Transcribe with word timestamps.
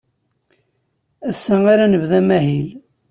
Ass-a 1.29 1.55
ara 1.71 1.85
nebdu 1.91 2.13
amahil. 2.19 2.69